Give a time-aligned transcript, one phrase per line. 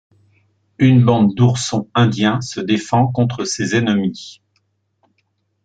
[0.79, 4.41] Une bande d'oursons indiens se défend contre ses ennemis.